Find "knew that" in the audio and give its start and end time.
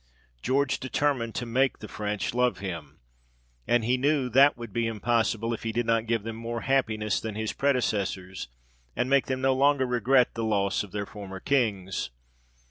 3.99-4.57